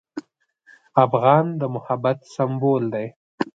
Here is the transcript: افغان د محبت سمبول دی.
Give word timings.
افغان 1.05 1.45
د 1.59 1.61
محبت 1.75 2.17
سمبول 2.35 2.83
دی. 2.93 3.07